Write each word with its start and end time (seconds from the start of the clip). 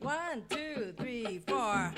One, 0.00 0.42
two, 0.48 0.92
three, 0.96 1.40
four. 1.46 1.92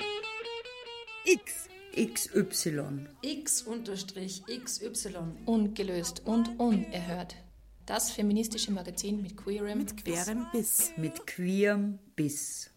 X. 1.25 1.69
XY. 1.95 3.07
X 3.21 3.61
unterstrich 3.61 4.43
XY. 4.45 5.15
Ungelöst 5.45 6.23
und 6.25 6.59
unerhört. 6.59 7.35
Das 7.85 8.11
feministische 8.11 8.71
Magazin 8.71 9.21
mit 9.21 9.37
queerem 9.37 9.79
Mit 9.79 10.03
queerem 10.03 10.47
Biss. 10.51 10.91
Mit 10.97 11.27
queerem 11.27 11.99
Biss. 12.15 12.72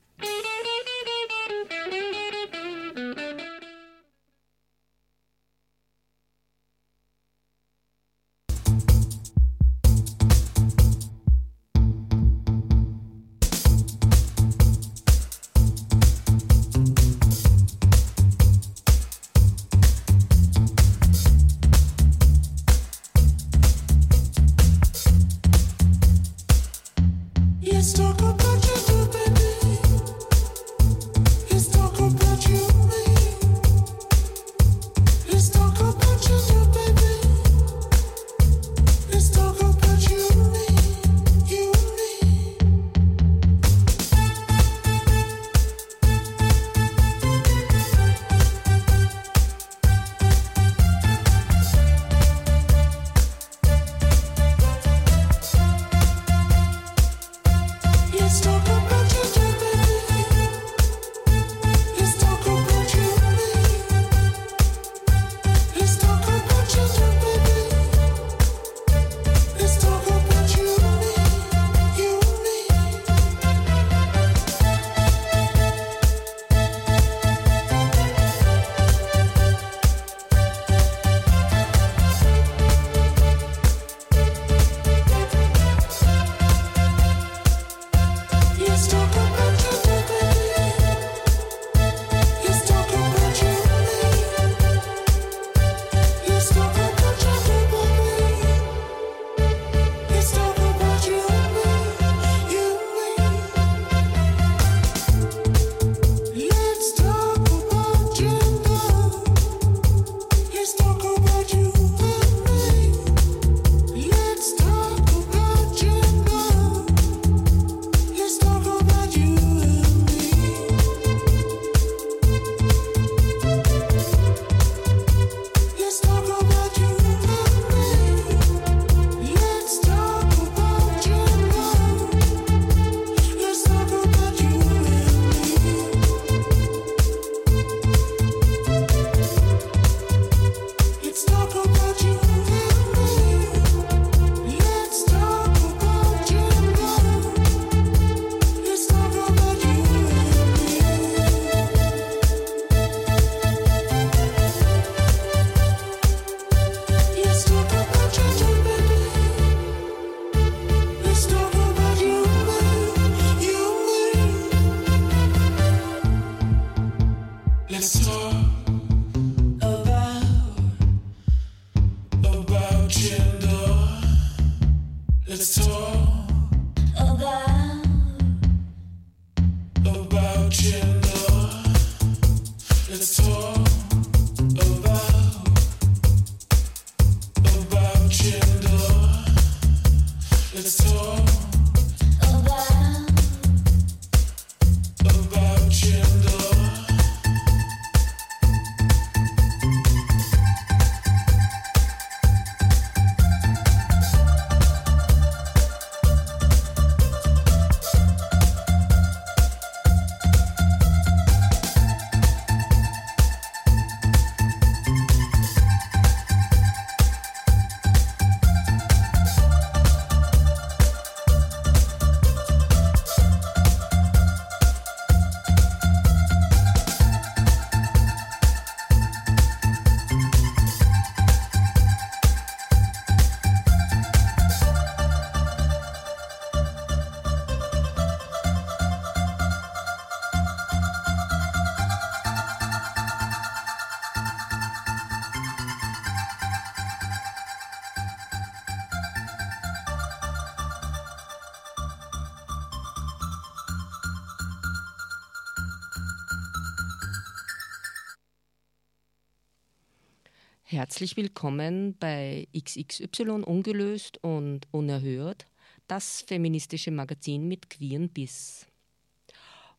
Herzlich 260.97 261.19
willkommen 261.19 261.95
bei 261.99 262.49
XXY 262.57 263.43
Ungelöst 263.45 264.17
und 264.25 264.67
Unerhört, 264.71 265.45
das 265.89 266.23
feministische 266.23 266.91
Magazin 266.91 267.47
mit 267.49 267.69
queeren 267.69 268.09
Biss. 268.09 268.65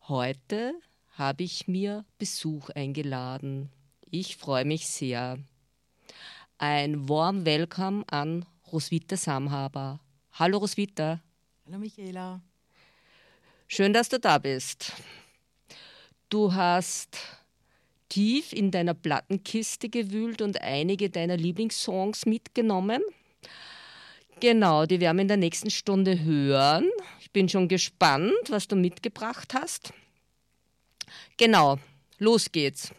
Heute 0.06 0.74
habe 1.16 1.42
ich 1.42 1.66
mir 1.66 2.04
Besuch 2.18 2.70
eingeladen. 2.70 3.68
Ich 4.08 4.36
freue 4.36 4.64
mich 4.64 4.86
sehr. 4.86 5.40
Ein 6.56 7.08
warm 7.08 7.44
Welcome 7.44 8.04
an 8.12 8.46
Roswitha 8.72 9.16
Samhaber. 9.16 9.98
Hallo 10.34 10.58
Roswitha. 10.58 11.20
Hallo 11.66 11.78
Michaela. 11.78 12.40
Schön, 13.66 13.92
dass 13.92 14.08
du 14.08 14.20
da 14.20 14.38
bist. 14.38 14.92
Du 16.28 16.54
hast 16.54 17.18
tief 18.08 18.52
in 18.52 18.70
deiner 18.70 18.94
Plattenkiste 18.94 19.88
gewühlt 19.88 20.42
und 20.42 20.60
einige 20.60 21.10
deiner 21.10 21.36
Lieblingssongs 21.36 22.26
mitgenommen. 22.26 23.02
Genau, 24.40 24.86
die 24.86 25.00
werden 25.00 25.16
wir 25.16 25.22
in 25.22 25.28
der 25.28 25.36
nächsten 25.36 25.70
Stunde 25.70 26.22
hören. 26.22 26.88
Ich 27.20 27.32
bin 27.32 27.48
schon 27.48 27.68
gespannt, 27.68 28.32
was 28.48 28.68
du 28.68 28.76
mitgebracht 28.76 29.52
hast. 29.54 29.92
Genau, 31.36 31.78
los 32.18 32.52
geht's. 32.52 32.92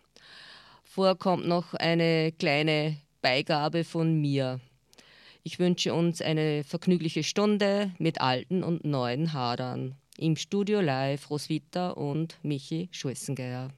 Vorher 0.83 1.15
kommt 1.15 1.47
noch 1.47 1.73
eine 1.75 2.33
kleine 2.33 2.97
Beigabe 3.21 3.83
von 3.83 4.19
mir. 4.19 4.59
Ich 5.43 5.59
wünsche 5.59 5.93
uns 5.93 6.21
eine 6.21 6.63
vergnügliche 6.63 7.23
Stunde 7.23 7.91
mit 7.97 8.19
alten 8.19 8.63
und 8.63 8.83
neuen 8.83 9.31
Hadern. 9.31 9.95
Im 10.17 10.35
Studio 10.35 10.81
live 10.81 11.29
Roswitha 11.29 11.91
und 11.91 12.37
Michi 12.43 12.89
Schulzengeier. 12.91 13.69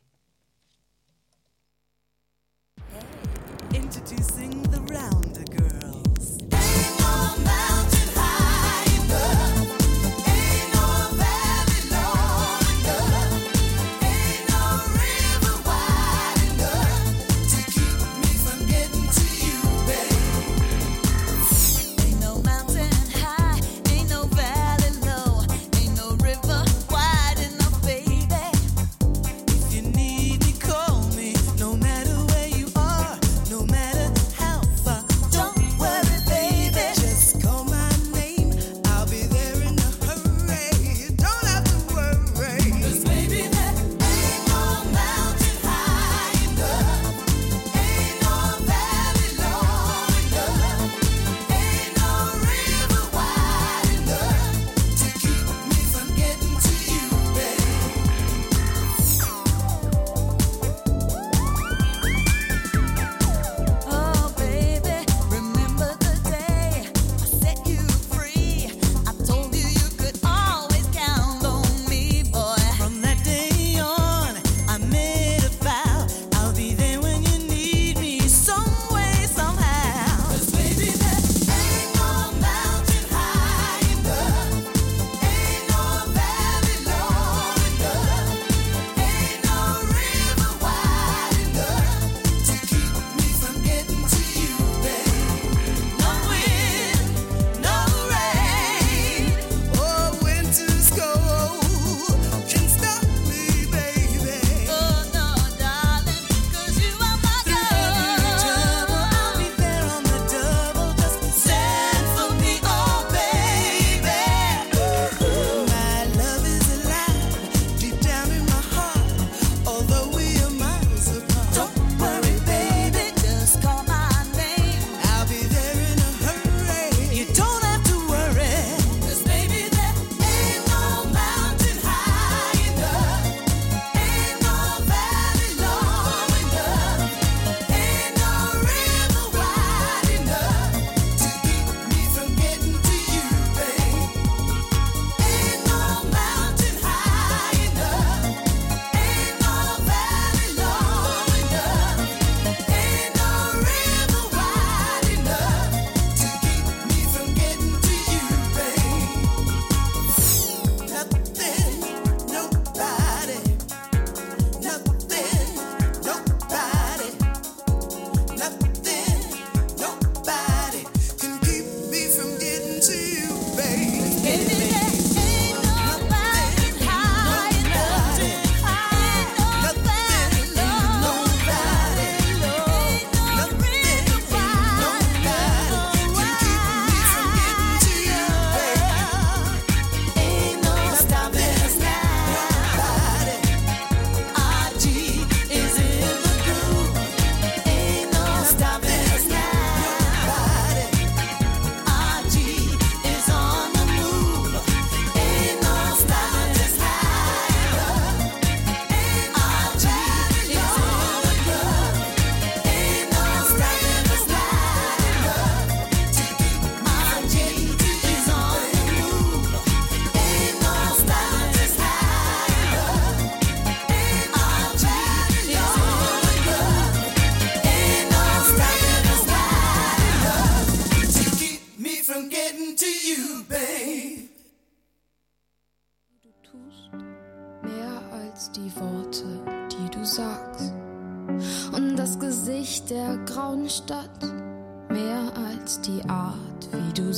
introducing 3.93 4.63
the 4.63 4.79
Rounder 4.93 5.43
Girl. 5.51 5.70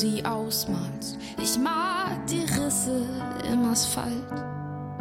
sie 0.03 0.25
ausmalst. 0.25 1.17
Ich 1.41 1.57
mag 1.57 2.27
die 2.27 2.41
Risse 2.41 3.05
im 3.49 3.63
Asphalt 3.71 4.33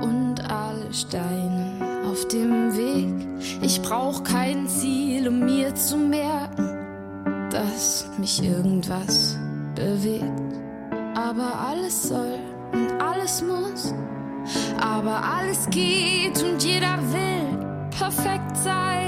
und 0.00 0.36
alle 0.48 0.94
Steine 0.94 2.04
auf 2.08 2.28
dem 2.28 2.76
Weg. 2.76 3.26
Ich 3.62 3.82
brauch 3.82 4.22
kein 4.22 4.68
Ziel, 4.68 5.26
um 5.26 5.40
mir 5.40 5.74
zu 5.74 5.96
merken, 5.96 7.48
dass 7.50 8.06
mich 8.16 8.44
irgendwas 8.44 9.36
bewegt. 9.74 10.52
Aber 11.16 11.50
alles 11.68 12.04
soll 12.04 12.38
und 12.72 13.02
alles 13.02 13.42
muss, 13.42 13.92
aber 14.80 15.20
alles 15.20 15.68
geht 15.70 16.40
und 16.44 16.62
jeder 16.62 16.96
will 17.10 17.90
perfekt 17.90 18.56
sein. 18.56 19.01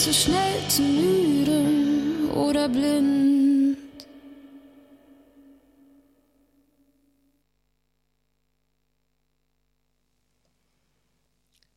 Zu 0.00 0.14
schnell, 0.14 0.66
zu 0.70 0.80
müde 0.80 2.32
oder 2.32 2.70
blind? 2.70 3.76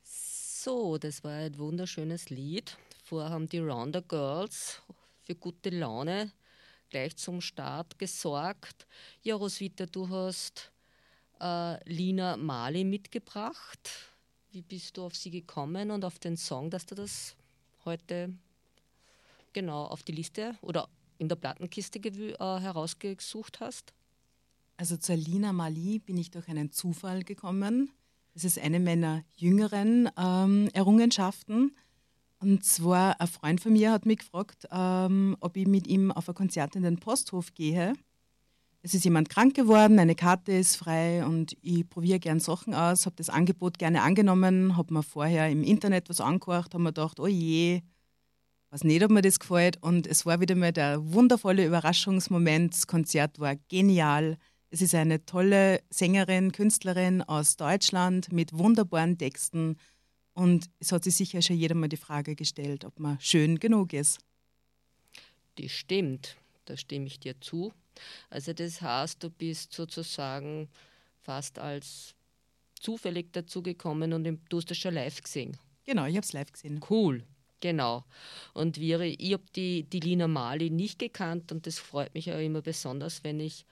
So, 0.05 0.97
das 0.97 1.21
war 1.25 1.33
ein 1.33 1.57
wunderschönes 1.57 2.29
Lied. 2.29 2.77
Vorher 3.03 3.29
haben 3.29 3.49
die 3.49 3.59
Rounder 3.59 4.01
Girls 4.01 4.81
für 5.23 5.35
gute 5.35 5.71
Laune 5.71 6.31
gleich 6.89 7.17
zum 7.17 7.41
Start 7.41 7.99
gesorgt. 7.99 8.87
Ja, 9.21 9.35
Roswitha, 9.35 9.85
du 9.85 10.07
hast 10.07 10.71
äh, 11.41 11.93
Lina 11.93 12.37
Mali 12.37 12.85
mitgebracht. 12.85 13.89
Wie 14.51 14.61
bist 14.61 14.95
du 14.95 15.03
auf 15.03 15.15
sie 15.17 15.31
gekommen 15.31 15.91
und 15.91 16.05
auf 16.05 16.19
den 16.19 16.37
Song, 16.37 16.69
dass 16.69 16.85
du 16.85 16.95
das 16.95 17.35
heute 17.85 18.33
genau 19.53 19.85
auf 19.85 20.03
die 20.03 20.11
Liste 20.11 20.55
oder 20.61 20.89
in 21.17 21.29
der 21.29 21.35
Plattenkiste 21.35 21.99
äh, 21.99 22.37
herausgesucht 22.37 23.59
hast? 23.59 23.93
Also 24.77 24.97
zur 24.97 25.15
Lina 25.15 25.53
Mali 25.53 25.99
bin 25.99 26.17
ich 26.17 26.31
durch 26.31 26.47
einen 26.49 26.71
Zufall 26.71 27.23
gekommen. 27.23 27.91
Das 28.33 28.43
ist 28.43 28.59
eine 28.59 28.79
meiner 28.79 29.23
jüngeren 29.35 30.09
ähm, 30.17 30.69
Errungenschaften. 30.73 31.75
Und 32.39 32.65
zwar 32.65 33.21
ein 33.21 33.27
Freund 33.27 33.61
von 33.61 33.73
mir 33.73 33.91
hat 33.91 34.05
mich 34.05 34.19
gefragt, 34.19 34.67
ähm, 34.71 35.37
ob 35.39 35.55
ich 35.55 35.67
mit 35.67 35.87
ihm 35.87 36.11
auf 36.11 36.27
ein 36.27 36.35
Konzert 36.35 36.75
in 36.75 36.83
den 36.83 36.99
Posthof 36.99 37.53
gehe. 37.53 37.93
Es 38.85 38.93
ist 38.93 39.05
jemand 39.05 39.29
krank 39.29 39.55
geworden, 39.55 39.97
eine 39.97 40.13
Karte 40.13 40.51
ist 40.51 40.75
frei 40.75 41.25
und 41.25 41.55
ich 41.61 41.89
probiere 41.89 42.19
gern 42.19 42.41
Sachen 42.41 42.73
aus, 42.73 43.05
habe 43.05 43.15
das 43.15 43.29
Angebot 43.29 43.79
gerne 43.79 44.01
angenommen, 44.01 44.75
habe 44.75 44.93
mir 44.93 45.03
vorher 45.03 45.49
im 45.49 45.63
Internet 45.63 46.09
was 46.09 46.19
angehört, 46.19 46.73
habe 46.73 46.83
mir 46.83 46.89
gedacht, 46.89 47.17
oh 47.21 47.27
je, 47.27 47.81
weiß 48.71 48.83
nicht, 48.83 49.01
ob 49.01 49.11
mir 49.11 49.21
das 49.21 49.39
gefällt. 49.39 49.81
Und 49.81 50.05
es 50.05 50.25
war 50.25 50.41
wieder 50.41 50.55
mal 50.55 50.73
der 50.73 51.13
wundervolle 51.13 51.65
Überraschungsmoment. 51.65 52.73
Das 52.73 52.85
Konzert 52.85 53.39
war 53.39 53.55
genial. 53.69 54.37
Es 54.69 54.81
ist 54.81 54.93
eine 54.95 55.25
tolle 55.25 55.81
Sängerin, 55.89 56.51
Künstlerin 56.51 57.21
aus 57.21 57.55
Deutschland 57.55 58.33
mit 58.33 58.51
wunderbaren 58.51 59.17
Texten. 59.17 59.77
Und 60.33 60.69
es 60.79 60.91
hat 60.91 61.05
sich 61.05 61.15
sicher 61.15 61.41
schon 61.41 61.55
jeder 61.55 61.75
mal 61.75 61.87
die 61.87 61.95
Frage 61.95 62.35
gestellt, 62.35 62.83
ob 62.83 62.99
man 62.99 63.17
schön 63.21 63.59
genug 63.59 63.93
ist. 63.93 64.19
Die 65.57 65.69
stimmt, 65.69 66.35
da 66.65 66.75
stimme 66.75 67.05
ich 67.05 67.21
dir 67.21 67.39
zu. 67.39 67.71
Also 68.29 68.53
das 68.53 68.81
heißt, 68.81 69.23
du 69.23 69.29
bist 69.29 69.73
sozusagen 69.73 70.69
fast 71.21 71.59
als 71.59 72.15
zufällig 72.79 73.31
dazugekommen 73.31 74.13
und 74.13 74.23
du 74.49 74.57
hast 74.57 74.69
das 74.69 74.77
schon 74.77 74.93
live 74.93 75.21
gesehen. 75.21 75.57
Genau, 75.85 76.05
ich 76.05 76.15
habe 76.15 76.25
es 76.25 76.33
live 76.33 76.51
gesehen. 76.51 76.79
Cool, 76.89 77.23
genau. 77.59 78.03
Und 78.53 78.79
wir, 78.79 78.99
ich 79.01 79.33
habe 79.33 79.43
die, 79.55 79.83
die 79.83 79.99
Lina 79.99 80.27
Mali 80.27 80.69
nicht 80.69 80.99
gekannt 80.99 81.51
und 81.51 81.65
das 81.65 81.79
freut 81.79 82.13
mich 82.13 82.27
ja 82.27 82.37
immer 82.39 82.61
besonders, 82.61 83.23
wenn 83.23 83.39
ich 83.39 83.65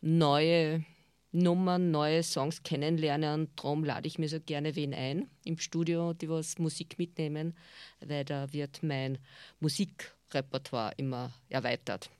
neue 0.00 0.84
Nummern, 1.32 1.90
neue 1.90 2.22
Songs 2.22 2.62
kennenlerne 2.62 3.32
und 3.32 3.50
darum 3.56 3.84
lade 3.84 4.06
ich 4.06 4.18
mir 4.18 4.28
so 4.28 4.38
gerne 4.38 4.76
wen 4.76 4.92
ein 4.92 5.30
im 5.44 5.58
Studio, 5.58 6.12
die 6.12 6.28
was 6.28 6.58
Musik 6.58 6.98
mitnehmen, 6.98 7.56
weil 8.00 8.24
da 8.24 8.52
wird 8.52 8.82
mein 8.82 9.18
Musikrepertoire 9.58 10.92
immer 10.98 11.32
erweitert. 11.48 12.10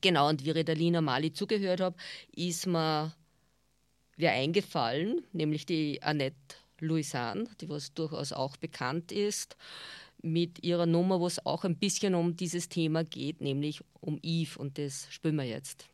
Genau, 0.00 0.28
und 0.28 0.44
wie 0.44 0.50
ich 0.50 0.64
der 0.64 0.74
Lina 0.74 1.00
Mali 1.00 1.32
zugehört 1.32 1.80
habe, 1.80 1.96
ist 2.34 2.66
mir 2.66 3.12
wäre 4.20 4.34
eingefallen, 4.34 5.22
nämlich 5.32 5.66
die 5.66 6.02
Annette 6.02 6.36
Louisan, 6.78 7.48
die 7.60 7.68
was 7.68 7.92
durchaus 7.94 8.32
auch 8.32 8.56
bekannt 8.56 9.12
ist, 9.12 9.56
mit 10.22 10.62
ihrer 10.62 10.86
Nummer, 10.86 11.20
wo 11.20 11.26
es 11.26 11.44
auch 11.44 11.64
ein 11.64 11.76
bisschen 11.76 12.14
um 12.14 12.36
dieses 12.36 12.68
Thema 12.68 13.04
geht, 13.04 13.40
nämlich 13.40 13.80
um 14.00 14.18
Eve. 14.22 14.58
Und 14.58 14.78
das 14.78 15.06
spielen 15.10 15.36
wir 15.36 15.44
jetzt. 15.44 15.86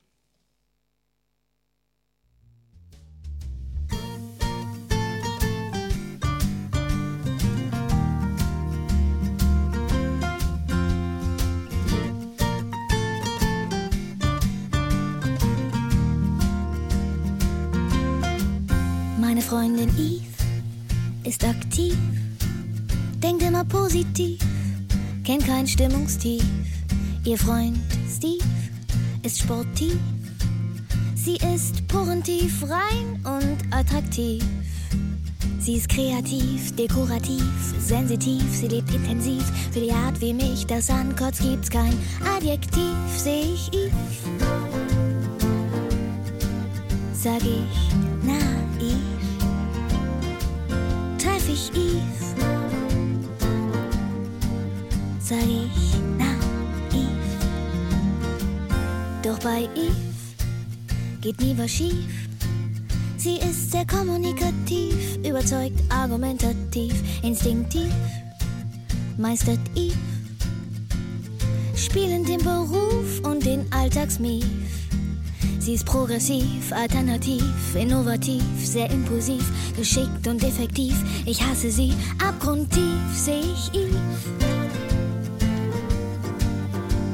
Freundin 19.47 19.91
Eve 19.91 20.25
ist 21.23 21.45
aktiv, 21.45 21.97
denkt 23.23 23.45
immer 23.45 23.65
positiv, 23.65 24.41
kennt 25.23 25.47
kein 25.47 25.69
Stimmungstief. 25.69 26.43
Ihr 27.25 27.39
Freund 27.39 27.79
Steve 28.11 28.45
ist 29.23 29.39
sportiv, 29.39 29.97
sie 31.15 31.37
ist 31.55 31.87
porentief, 31.87 32.61
rein 32.65 33.21
und 33.23 33.73
attraktiv. 33.73 34.43
Sie 35.61 35.77
ist 35.77 35.89
kreativ, 35.91 36.75
dekorativ, 36.75 37.45
sensitiv, 37.79 38.43
sie 38.51 38.67
lebt 38.67 38.93
intensiv. 38.93 39.45
Für 39.71 39.81
die 39.81 39.93
Art, 39.93 40.21
wie 40.21 40.35
mich 40.35 40.67
das 40.67 40.91
ankotzt, 40.91 41.43
gibt's 41.43 41.71
kein 41.71 41.97
Adjektiv, 42.37 42.97
seh 43.17 43.43
ich 43.55 43.73
Eve. 43.73 43.93
Sag 47.15 47.43
ich 47.43 48.06
ich 51.49 51.71
Eve. 51.75 52.03
Sag 55.21 55.39
ich 55.43 55.99
naiv, 56.17 57.09
doch 59.23 59.39
bei 59.41 59.69
Eve 59.75 59.95
geht 61.21 61.41
nie 61.41 61.57
was 61.59 61.71
schief. 61.71 62.29
Sie 63.17 63.37
ist 63.39 63.73
sehr 63.73 63.87
kommunikativ, 63.87 65.19
überzeugt, 65.27 65.81
argumentativ, 65.89 66.95
instinktiv, 67.23 67.93
meistert 69.17 69.59
Eve. 69.75 69.97
Spielend 71.75 72.29
den 72.29 72.39
Beruf 72.39 73.21
und 73.25 73.45
den 73.45 73.67
Alltagsmief. 73.73 74.66
Sie 75.67 75.75
ist 75.75 75.85
progressiv, 75.85 76.73
alternativ, 76.73 77.43
innovativ, 77.75 78.41
sehr 78.57 78.89
impulsiv, 78.89 79.43
geschickt 79.77 80.29
und 80.29 80.45
effektiv. 80.45 80.95
Ich 81.25 81.43
hasse 81.43 81.73
sie, 81.73 81.93
abgrundtief 82.25 83.01
seh 83.13 83.41
ich 83.41 83.75
Eve. 83.75 83.99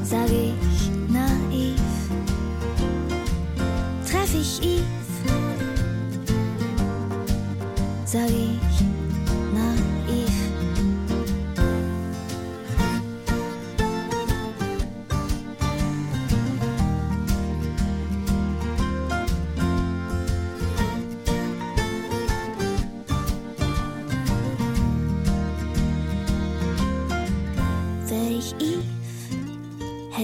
Sag 0.03 0.29
ich 0.29 1.11
naiv, 1.11 1.81
treff 4.07 4.35
ich 4.35 4.61
Eve. 4.61 4.83
Sag 8.05 8.29
ich 8.29 8.92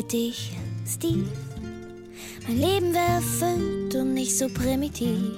hätte 0.10 0.18
ich 0.18 0.52
Steve. 0.88 1.28
Mein 2.48 2.58
Leben 2.58 2.94
wäre 2.96 3.18
erfüllt 3.18 3.94
und 3.94 4.16
nicht 4.16 4.36
so 4.36 4.50
primitiv. 4.50 5.36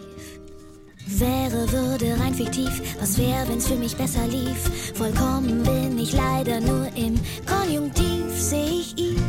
Wäre, 1.08 1.70
würde 1.74 2.18
rein 2.18 2.34
fiktiv. 2.34 2.82
Was 2.98 3.18
wäre, 3.18 3.50
wenn's 3.50 3.68
für 3.68 3.76
mich 3.76 3.98
besser 3.98 4.26
lief? 4.28 4.94
Vollkommen 4.96 5.64
bin 5.64 6.00
ich 6.00 6.14
leider 6.14 6.62
nur 6.62 6.88
im 6.96 7.20
Konjunktiv, 7.46 8.24
seh 8.34 8.64
ich 8.64 8.98
Eve. 8.98 9.22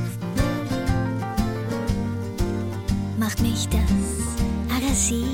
Macht 3.18 3.40
mich 3.40 3.68
das 3.68 4.76
aggressiv? 4.76 5.26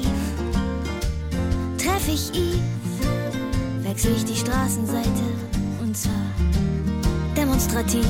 Treff 1.76 2.08
ich 2.08 2.30
Eve? 2.34 2.62
Wechsel 3.82 4.12
ich 4.16 4.24
die 4.24 4.36
Straßenseite 4.36 5.28
und 5.82 5.94
zwar 5.94 6.32
demonstrativ. 7.36 8.06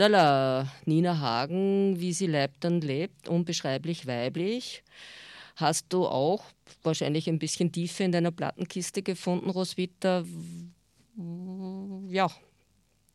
Sodala, 0.00 0.66
Nina 0.86 1.20
Hagen, 1.20 2.00
wie 2.00 2.14
sie 2.14 2.26
lebt 2.26 2.64
und 2.64 2.82
lebt, 2.82 3.28
unbeschreiblich 3.28 4.06
weiblich. 4.06 4.82
Hast 5.56 5.92
du 5.92 6.06
auch 6.06 6.42
wahrscheinlich 6.82 7.28
ein 7.28 7.38
bisschen 7.38 7.70
Tiefe 7.70 8.04
in 8.04 8.10
deiner 8.10 8.30
Plattenkiste 8.30 9.02
gefunden, 9.02 9.50
Roswitha? 9.50 10.24
Ja, 12.08 12.30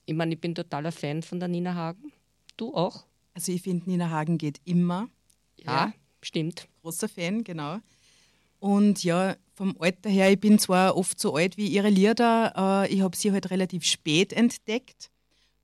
ich 0.06 0.14
meine, 0.14 0.36
ich 0.36 0.40
bin 0.40 0.54
totaler 0.54 0.92
Fan 0.92 1.24
von 1.24 1.40
der 1.40 1.50
Nina 1.50 1.74
Hagen. 1.74 2.14
Du 2.56 2.72
auch? 2.76 3.08
Also 3.34 3.52
ich 3.52 3.64
finde, 3.64 3.90
Nina 3.90 4.12
Hagen 4.12 4.38
geht 4.38 4.62
immer. 4.64 5.10
Ja, 5.58 5.92
stimmt. 6.22 6.68
Großer 6.84 7.10
Fan, 7.10 7.44
genau. 7.44 7.80
Und 8.60 9.04
ja, 9.04 9.38
vom 9.56 9.76
Alter 9.80 10.12
her, 10.12 10.32
ich 10.32 10.40
bin 10.40 10.60
zwar 10.60 10.96
oft 10.96 11.20
so 11.20 11.34
alt 11.34 11.58
wie 11.58 11.66
ihre 11.66 11.90
Lieder, 11.90 12.84
äh, 12.86 12.94
ich 12.94 13.02
habe 13.02 13.18
sie 13.18 13.32
halt 13.32 13.50
relativ 13.50 13.86
spät 13.86 14.34
entdeckt. 14.34 15.10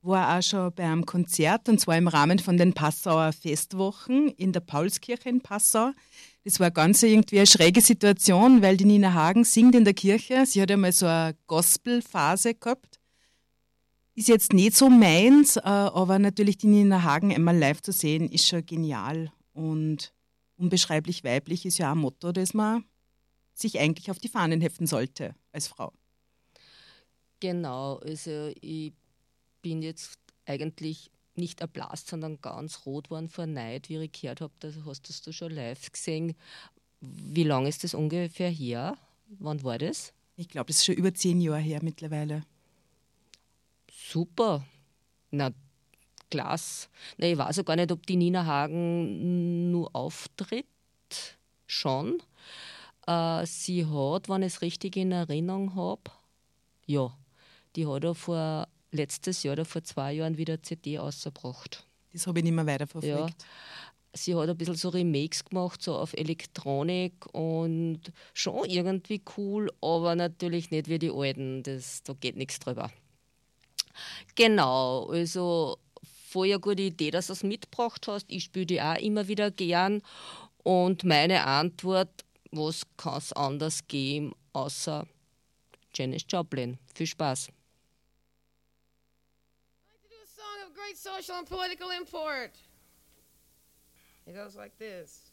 War 0.04 0.38
auch 0.38 0.42
schon 0.42 0.74
bei 0.74 0.84
einem 0.84 1.06
Konzert 1.06 1.70
und 1.70 1.80
zwar 1.80 1.98
im 1.98 2.08
Rahmen 2.08 2.40
von 2.40 2.58
den 2.58 2.74
Passauer 2.74 3.34
Festwochen 3.34 4.30
in 4.30 4.52
der 4.52 4.62
Paulskirche 4.62 5.30
in 5.30 5.42
Passau. 5.42 5.92
Das 6.44 6.60
war 6.60 6.72
ganz 6.72 7.04
irgendwie 7.04 7.38
eine 7.38 7.46
schräge 7.46 7.82
Situation, 7.82 8.64
weil 8.64 8.78
die 8.78 8.86
Nina 8.86 9.14
Hagen 9.14 9.44
singt 9.44 9.76
in 9.76 9.86
der 9.86 9.94
Kirche. 9.94 10.46
Sie 10.48 10.60
hat 10.60 10.72
einmal 10.72 10.92
so 10.92 11.06
eine 11.06 11.36
Gospel-Phase 11.46 12.56
gehabt. 12.56 13.00
Ist 14.16 14.28
jetzt 14.28 14.54
nicht 14.54 14.76
so 14.76 14.90
meins, 14.90 15.58
äh, 15.58 15.62
aber 15.62 16.18
natürlich 16.18 16.58
die 16.58 16.68
Nina 16.68 17.04
Hagen 17.04 17.34
einmal 17.34 17.58
live 17.58 17.82
zu 17.82 17.92
sehen, 17.92 18.28
ist 18.28 18.48
schon 18.48 18.66
genial. 18.66 19.32
Und 19.54 20.14
unbeschreiblich 20.58 21.24
weiblich 21.24 21.66
ist 21.66 21.78
ja 21.78 21.90
auch 21.90 21.96
ein 21.96 22.00
Motto, 22.00 22.32
das 22.32 22.56
man 22.56 22.84
sich 23.54 23.80
eigentlich 23.80 24.10
auf 24.10 24.18
die 24.18 24.30
Fahnen 24.30 24.62
heften 24.62 24.88
sollte 24.88 25.36
als 25.52 25.68
Frau. 25.68 25.94
Genau, 27.40 27.98
also 27.98 28.52
ich 28.62 28.94
bin 29.62 29.82
jetzt 29.82 30.20
eigentlich 30.46 31.12
nicht 31.36 31.62
erblasst, 31.62 32.08
sondern 32.08 32.42
ganz 32.42 32.86
rot 32.86 33.06
geworden 33.06 33.30
vor 33.30 33.46
Neid, 33.46 33.90
wie 33.90 33.98
ich 33.98 34.12
gehört 34.12 34.42
habe, 34.42 34.54
das 34.60 34.76
hast 34.86 35.10
das 35.10 35.22
du 35.22 35.32
schon 35.32 35.52
live 35.52 35.92
gesehen. 35.92 36.36
Wie 37.00 37.44
lange 37.44 37.70
ist 37.70 37.84
das 37.84 37.94
ungefähr 37.94 38.50
her? 38.50 38.98
Wann 39.40 39.64
war 39.64 39.78
das? 39.78 40.14
Ich 40.36 40.50
glaube, 40.50 40.68
das 40.68 40.78
ist 40.78 40.86
schon 40.86 40.96
über 40.96 41.14
zehn 41.14 41.42
Jahre 41.42 41.60
her 41.60 41.80
mittlerweile. 41.82 42.44
Super. 43.92 44.66
Na, 45.32 45.52
klasse. 46.30 46.90
Na, 47.18 47.28
ich 47.28 47.38
weiß 47.38 47.60
auch 47.60 47.66
gar 47.66 47.76
nicht, 47.76 47.92
ob 47.92 48.06
die 48.06 48.18
Nina 48.18 48.46
Hagen 48.46 49.72
nur 49.72 49.96
auftritt. 49.96 50.66
Schon. 51.66 52.22
Äh, 53.08 53.46
sie 53.46 53.86
hat, 53.86 54.30
wenn 54.30 54.44
ich 54.44 54.54
es 54.54 54.62
richtig 54.62 54.98
in 54.98 55.12
Erinnerung 55.12 55.76
habe, 55.76 56.12
ja, 56.86 57.16
die 57.76 57.88
hat 57.88 58.04
ja 58.04 58.14
vor 58.14 58.68
letztes 58.92 59.44
Jahr 59.44 59.54
oder 59.54 59.66
vor 59.66 59.84
zwei 59.84 60.14
Jahren 60.14 60.38
wieder 60.38 60.54
eine 60.54 60.62
CD 60.62 61.00
ausgebracht. 61.00 61.86
Das 62.14 62.28
habe 62.28 62.40
ich 62.40 62.44
nicht 62.44 62.54
mehr 62.54 62.66
Ja. 62.66 62.72
weiterverfolgt. 62.74 63.46
Sie 64.14 64.36
hat 64.36 64.50
ein 64.50 64.58
bisschen 64.58 64.76
so 64.76 64.90
Remakes 64.90 65.46
gemacht, 65.46 65.82
so 65.82 65.96
auf 65.96 66.14
Elektronik 66.14 67.14
und 67.34 68.02
schon 68.34 68.66
irgendwie 68.70 69.22
cool, 69.38 69.72
aber 69.82 70.16
natürlich 70.16 70.70
nicht 70.70 70.90
wie 70.90 71.00
die 71.00 71.10
alten. 71.12 71.64
Das, 71.64 72.04
da 72.04 72.12
geht 72.14 72.36
nichts 72.36 72.60
drüber. 72.60 72.92
Genau, 74.36 75.08
also 75.10 75.78
eine 76.36 76.60
gute 76.60 76.82
Idee, 76.84 77.12
dass 77.12 77.28
du 77.28 77.34
es 77.34 77.44
mitgebracht 77.44 78.08
hast. 78.08 78.26
Ich 78.30 78.46
spiele 78.46 78.66
die 78.66 78.82
auch 78.82 78.98
immer 78.98 79.28
wieder 79.28 79.52
gern. 79.52 80.02
Und 80.64 81.04
meine 81.04 81.46
Antwort, 81.46 82.10
was 82.52 82.84
kann 82.98 83.18
es 83.18 83.34
anders 83.34 83.88
geben, 83.88 84.34
außer 84.54 85.08
Janis 85.94 86.24
Joplin. 86.30 86.78
Viel 86.94 87.08
Spaß. 87.08 87.50
Great 90.82 90.98
social 90.98 91.36
and 91.36 91.46
political 91.46 91.92
import. 91.92 92.52
It 94.26 94.36
goes 94.36 94.56
like 94.56 94.78
this. 94.80 95.32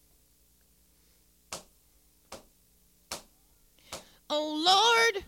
Oh 4.28 5.14
Lord, 5.14 5.24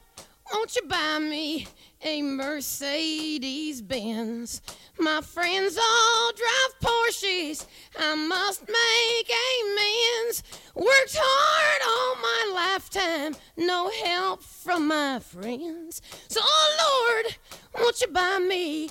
won't 0.53 0.77
you 0.77 0.83
buy 0.87 1.19
me 1.21 1.67
a 2.03 2.21
Mercedes 2.21 3.81
Benz? 3.81 4.61
My 4.99 5.23
friends 5.23 5.79
all 5.79 6.33
drive 6.33 6.81
Porsches. 6.83 7.67
I 7.99 8.15
must 8.15 8.69
make 8.69 9.31
amends. 9.63 10.43
Worked 10.75 11.17
hard 11.19 11.83
all 11.89 12.17
my 12.21 12.73
lifetime, 12.75 13.35
no 13.57 13.91
help 14.05 14.43
from 14.43 14.89
my 14.89 15.21
friends. 15.21 16.03
So, 16.29 16.41
oh 16.43 17.23
Lord, 17.25 17.37
won't 17.75 18.01
you 18.03 18.09
buy 18.09 18.39
me 18.39 18.91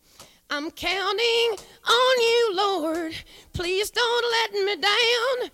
I'm 0.53 0.69
counting 0.69 1.55
on 1.87 2.19
you, 2.19 2.51
Lord. 2.53 3.15
Please 3.53 3.89
don't 3.89 4.25
let 4.31 4.65
me 4.65 4.75
down. 4.75 5.49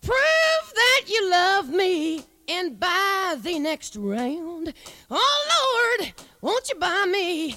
Prove 0.00 0.72
that 0.74 1.02
you 1.06 1.30
love 1.30 1.68
me 1.68 2.24
and 2.48 2.80
buy 2.80 3.36
the 3.38 3.58
next 3.58 3.94
round. 3.94 4.72
Oh 5.10 5.98
Lord, 6.00 6.14
won't 6.40 6.66
you 6.70 6.76
buy 6.76 7.04
me 7.04 7.56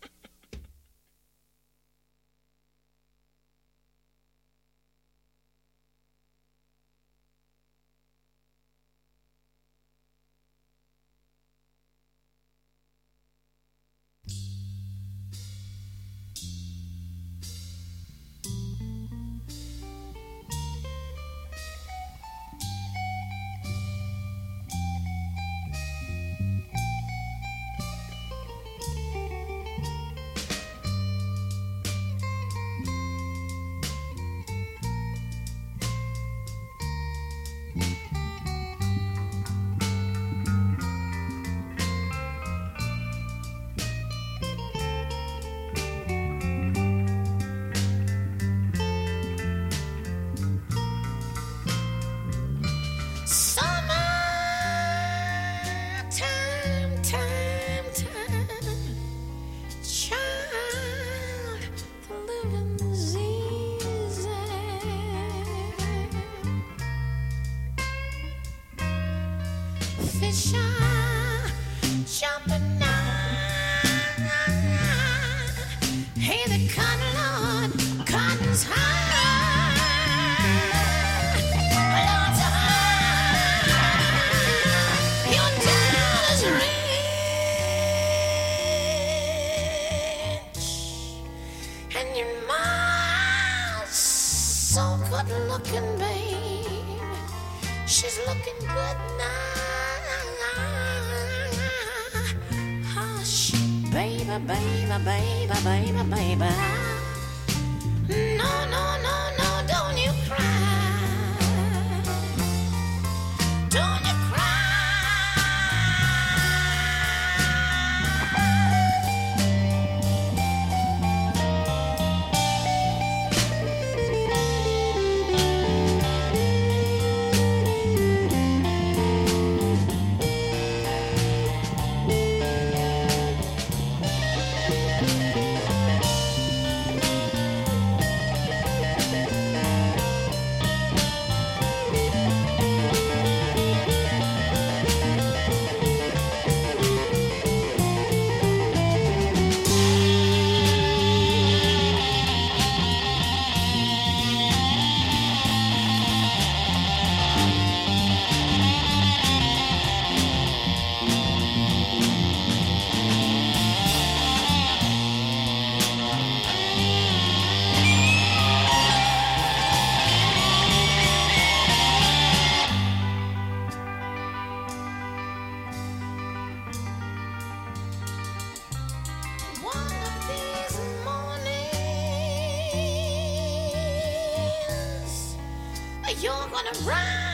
gonna 186.51 186.71
run! 186.83 187.30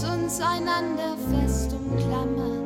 Ließ 0.00 0.04
uns 0.04 0.40
einander 0.40 1.16
fest 1.30 1.74
umklammern 1.74 2.64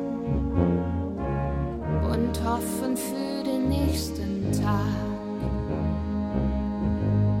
und 2.11 2.43
hoffen 2.43 2.95
für 2.95 3.43
den 3.43 3.69
nächsten 3.69 4.51
Tag. 4.51 4.79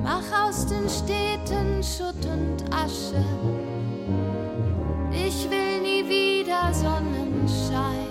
Mach 0.03 0.47
aus 0.47 0.65
den 0.65 0.89
Städten 0.89 1.83
Schutt 1.83 2.25
und 2.25 2.63
Asche. 2.73 3.23
Ich 5.11 5.49
will 5.49 5.81
nie 5.81 6.03
wieder 6.07 6.73
Sonnenschein. 6.73 8.05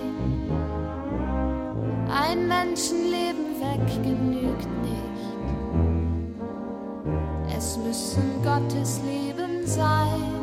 Ein 2.09 2.47
Menschenleben 2.47 3.59
weg 3.59 4.03
genügt 4.03 4.67
nicht. 4.81 4.95
Es 7.55 7.77
müssen 7.77 8.41
Gottes 8.43 9.01
Leben 9.05 9.65
sein. 9.65 10.34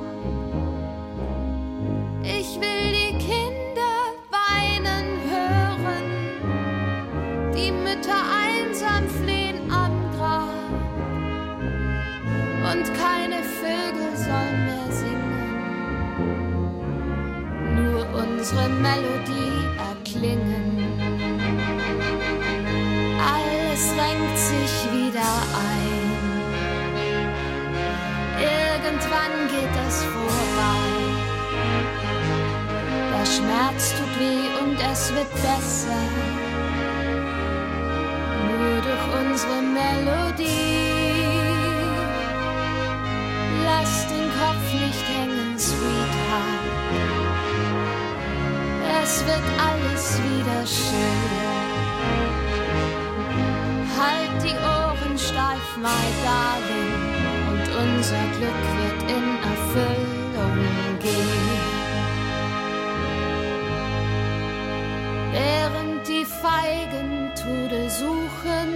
Unsere 18.52 18.68
Melodie 18.68 19.66
erklingen. 19.78 20.98
Alles 23.18 23.82
renkt 23.96 24.38
sich 24.38 24.92
wieder 24.92 25.32
ein. 25.70 26.10
Irgendwann 28.38 29.48
geht 29.48 29.74
das 29.74 30.04
vorbei. 30.04 30.82
Der 33.12 33.26
Schmerz 33.26 33.94
tut 33.96 34.20
weh 34.20 34.62
und 34.62 34.78
es 34.92 35.12
wird 35.14 35.32
besser. 35.32 36.02
Nur 38.48 38.80
durch 38.82 39.30
unsere 39.30 39.62
Melodie. 39.62 40.91
Es 49.02 49.26
wird 49.26 49.42
alles 49.58 50.20
wieder 50.22 50.64
schön. 50.64 51.32
Halt 53.98 54.42
die 54.44 54.54
Ohren 54.54 55.18
steif, 55.18 55.76
my 55.76 56.04
darling, 56.22 56.94
und 57.50 57.66
unser 57.82 58.24
Glück 58.36 58.62
wird 58.78 59.10
in 59.10 59.26
Erfüllung 59.52 60.58
gehen. 61.00 61.62
Während 65.32 66.06
die 66.06 66.24
Feigen 66.24 67.32
Tode 67.34 67.90
suchen, 67.90 68.68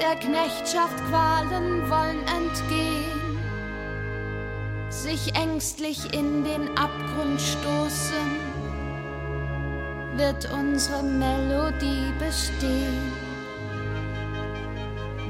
der 0.00 0.16
Knechtschaft 0.16 0.96
Qualen 1.08 1.88
wollen 1.88 2.22
entgehen, 2.26 3.38
sich 4.90 5.34
ängstlich 5.36 6.12
in 6.12 6.44
den 6.44 6.68
Abgrund 6.76 7.40
stoßen, 7.40 8.47
wird 10.18 10.50
unsere 10.52 11.02
Melodie 11.02 12.12
bestehen. 12.18 13.12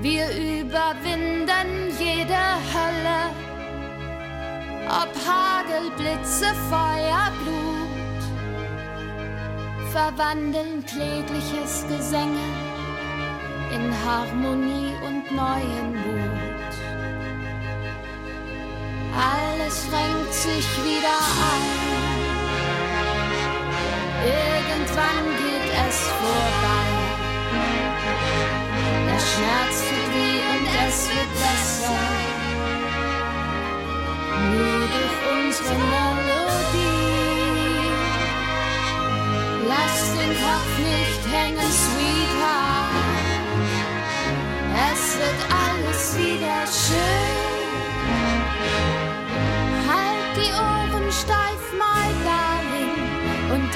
Wir 0.01 0.27
überwinden 0.31 1.90
jede 1.98 2.42
Hölle, 2.72 3.20
ob 4.87 5.12
Hagel, 5.27 5.90
Blitze, 5.96 6.46
Feuer, 6.70 7.31
Blut, 7.42 8.22
verwandeln 9.92 10.85
klägliches 10.87 11.85
Gesänge 11.88 12.48
in 13.74 13.92
Harmonie 14.07 14.94
und 15.07 15.31
neuen 15.31 15.96
Mut. 15.96 16.74
Alles 19.14 19.87
renkt 19.92 20.33
sich 20.33 20.66
wieder 20.85 21.18
ein. 21.18 22.17
Irgendwann 24.24 25.26
geht 25.38 25.70
es 25.88 25.98
vorbei. 26.18 26.88
Der 29.07 29.20
Schmerz 29.20 29.76
tut 29.88 30.09
weh 30.14 30.40
und 30.52 30.66
es 30.87 30.98
wird 31.09 31.33
besser. 31.44 32.02
Nur 34.50 34.83
durch 34.94 35.18
unsere 35.35 35.74
Melodie. 35.92 37.09
Lass 39.68 39.98
den 40.18 40.33
Kopf 40.42 40.72
nicht 40.78 41.22
hängen, 41.33 41.70
Sweetheart. 41.83 42.98
Es 44.90 45.02
wird 45.16 45.40
alles 45.64 46.00
wieder 46.18 46.61
schön. 46.66 47.38
Halt 49.88 50.31
die 50.37 50.52
Ohren 50.52 51.12
steif, 51.12 51.59
darling, 52.24 52.38
und 52.38 52.47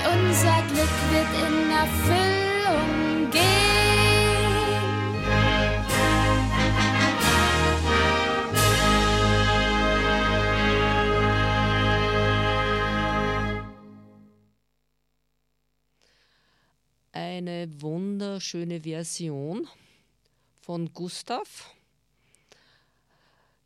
unser 0.07 0.63
Glück 0.69 0.95
wird 1.11 1.33
in 1.47 1.71
Erfüllung 1.71 3.31
gehen. 3.31 3.63
Eine 17.13 17.69
wunderschöne 17.81 18.81
Version 18.81 19.69
von 20.61 20.93
Gustav. 20.93 21.75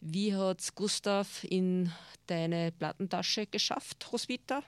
Wie 0.01 0.35
hat's 0.35 0.75
Gustav 0.75 1.45
in 1.45 1.93
deine 2.27 2.73
Plattentasche 2.73 3.47
geschafft, 3.47 4.13
Roswitha? 4.13 4.63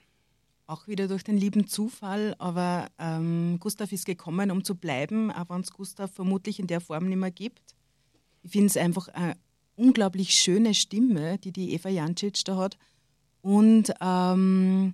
Auch 0.68 0.86
wieder 0.86 1.08
durch 1.08 1.24
den 1.24 1.38
lieben 1.38 1.66
Zufall, 1.66 2.34
aber 2.38 2.90
ähm, 2.98 3.56
Gustav 3.58 3.90
ist 3.90 4.04
gekommen, 4.04 4.50
um 4.50 4.64
zu 4.64 4.74
bleiben, 4.74 5.32
auch 5.32 5.48
wenn 5.48 5.62
es 5.62 5.72
Gustav 5.72 6.12
vermutlich 6.12 6.60
in 6.60 6.66
der 6.66 6.82
Form 6.82 7.08
nicht 7.08 7.16
mehr 7.16 7.30
gibt. 7.30 7.74
Ich 8.42 8.50
finde 8.50 8.66
es 8.66 8.76
einfach 8.76 9.08
eine 9.08 9.34
unglaublich 9.76 10.34
schöne 10.34 10.74
Stimme, 10.74 11.38
die 11.38 11.52
die 11.52 11.72
Eva 11.72 11.88
Jancic 11.88 12.44
da 12.44 12.58
hat. 12.58 12.76
Und 13.40 13.94
ähm, 14.02 14.92